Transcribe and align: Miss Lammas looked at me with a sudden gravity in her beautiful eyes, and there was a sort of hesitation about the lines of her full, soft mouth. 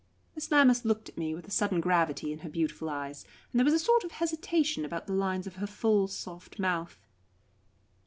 Miss 0.33 0.49
Lammas 0.49 0.83
looked 0.83 1.09
at 1.09 1.17
me 1.19 1.35
with 1.35 1.47
a 1.47 1.51
sudden 1.51 1.79
gravity 1.79 2.33
in 2.33 2.39
her 2.39 2.49
beautiful 2.49 2.89
eyes, 2.89 3.23
and 3.53 3.59
there 3.59 3.63
was 3.65 3.73
a 3.75 3.77
sort 3.77 4.03
of 4.03 4.13
hesitation 4.13 4.83
about 4.83 5.05
the 5.05 5.13
lines 5.13 5.45
of 5.45 5.57
her 5.57 5.67
full, 5.67 6.07
soft 6.07 6.57
mouth. 6.57 6.97